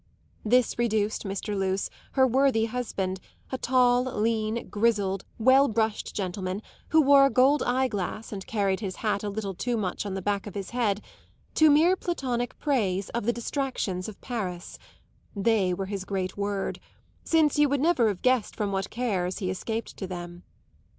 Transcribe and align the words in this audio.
This 0.43 0.79
reduced 0.79 1.25
Mr. 1.25 1.55
Luce, 1.55 1.91
her 2.13 2.25
worthy 2.25 2.65
husband, 2.65 3.19
a 3.51 3.57
tall, 3.59 4.05
lean, 4.05 4.67
grizzled, 4.67 5.25
well 5.37 5.67
brushed 5.67 6.15
gentleman 6.15 6.63
who 6.89 7.03
wore 7.03 7.27
a 7.27 7.29
gold 7.29 7.61
eye 7.61 7.87
glass 7.87 8.31
and 8.31 8.47
carried 8.47 8.79
his 8.79 8.95
hat 8.95 9.23
a 9.23 9.29
little 9.29 9.53
too 9.53 9.77
much 9.77 10.03
on 10.03 10.15
the 10.15 10.21
back 10.23 10.47
of 10.47 10.55
his 10.55 10.71
head, 10.71 11.03
to 11.53 11.69
mere 11.69 11.95
platonic 11.95 12.57
praise 12.57 13.09
of 13.09 13.27
the 13.27 13.31
"distractions" 13.33 14.09
of 14.09 14.19
Paris 14.21 14.79
they 15.35 15.71
were 15.71 15.85
his 15.85 16.03
great 16.03 16.35
word 16.35 16.79
since 17.23 17.59
you 17.59 17.69
would 17.69 17.79
never 17.79 18.07
have 18.07 18.23
guessed 18.23 18.55
from 18.55 18.71
what 18.71 18.89
cares 18.89 19.37
he 19.37 19.51
escaped 19.51 19.95
to 19.97 20.07
them. 20.07 20.41